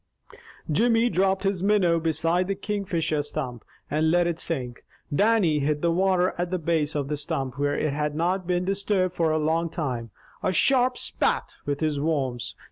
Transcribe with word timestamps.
Jimmy 0.71 1.09
dropped 1.09 1.43
his 1.43 1.61
minnow 1.61 1.99
beside 1.99 2.47
the 2.47 2.55
Kingfisher 2.55 3.21
stump, 3.21 3.63
and 3.87 4.09
let 4.09 4.25
it 4.25 4.39
sink. 4.39 4.83
Dannie 5.13 5.59
hit 5.59 5.83
the 5.83 5.91
water 5.91 6.33
at 6.39 6.49
the 6.49 6.57
base 6.57 6.95
of 6.95 7.07
the 7.07 7.15
stump, 7.15 7.59
where 7.59 7.77
it 7.77 7.93
had 7.93 8.15
not 8.15 8.47
been 8.47 8.65
disturbed 8.65 9.13
for 9.13 9.29
a 9.29 9.37
long 9.37 9.69
time, 9.69 10.09
a 10.41 10.51
sharp 10.51 10.97
"Spat," 10.97 11.57
with 11.67 11.81
his 11.81 11.99
worms. 11.99 12.55